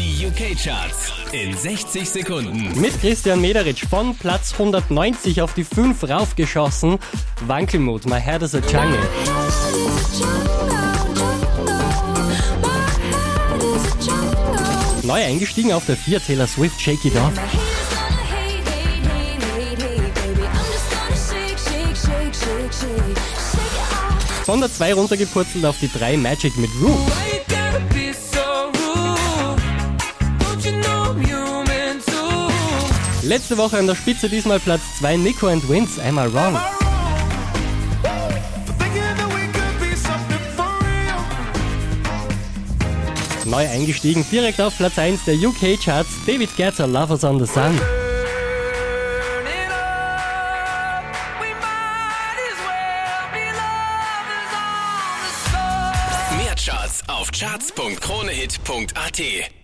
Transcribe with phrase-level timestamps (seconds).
[0.00, 2.80] Die UK-Charts in 60 Sekunden.
[2.80, 6.98] Mit Christian Mederitsch von Platz 190 auf die 5 raufgeschossen.
[7.46, 8.98] Wankelmut, My Head is a Jungle.
[15.02, 17.34] Neu eingestiegen auf der 4 Taylor Swift, Shake It Off.
[24.46, 26.96] Von der 2 runtergepurzelt auf die 3 Magic mit Rue.
[33.22, 36.58] Letzte Woche an der Spitze, diesmal Platz 2 Nico and Wins, I Wrong.
[43.44, 47.78] Neu eingestiegen, direkt auf Platz 1 der UK Charts, David Guetta, Lovers on the Sun.
[56.38, 59.59] Mehr Charts auf charts.kronehit.at